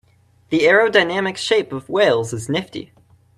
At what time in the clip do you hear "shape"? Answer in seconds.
1.37-1.71